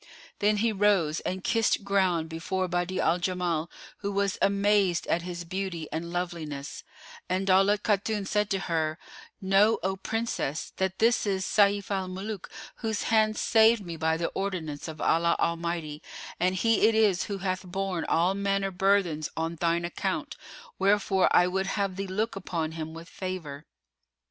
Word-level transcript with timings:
Then 0.39 0.57
he 0.57 0.71
rose 0.71 1.19
and 1.19 1.43
kissed 1.43 1.83
ground 1.83 2.27
before 2.27 2.67
Badi'a 2.67 3.03
al 3.03 3.19
Jamal 3.19 3.69
who 3.97 4.11
was 4.11 4.39
amazed 4.41 5.05
at 5.05 5.21
his 5.21 5.43
beauty 5.45 5.87
and 5.91 6.11
loveliness; 6.11 6.83
and 7.29 7.45
Daulat 7.45 7.83
Khatun 7.83 8.25
said 8.25 8.49
to 8.49 8.59
her, 8.61 8.97
"Know, 9.41 9.77
O 9.83 9.95
Princess, 9.95 10.73
that 10.77 10.97
this 10.97 11.27
is 11.27 11.45
Sayf 11.45 11.91
al 11.91 12.07
Muluk, 12.07 12.49
whose 12.77 13.03
hand 13.03 13.37
saved 13.37 13.85
me 13.85 13.95
by 13.95 14.17
the 14.17 14.29
ordinance 14.29 14.87
of 14.87 14.99
Allah 15.01 15.35
Almighty 15.39 16.01
and 16.39 16.55
he 16.55 16.87
it 16.87 16.95
is 16.95 17.25
who 17.25 17.37
hath 17.37 17.61
borne 17.63 18.03
all 18.05 18.33
manner 18.33 18.71
burthens 18.71 19.29
on 19.37 19.53
thine 19.57 19.85
account: 19.85 20.35
wherefore 20.79 21.27
I 21.29 21.45
would 21.45 21.67
have 21.67 21.95
thee 21.95 22.07
look 22.07 22.35
upon 22.35 22.71
him 22.71 22.95
with 22.95 23.07
favour." 23.07 23.67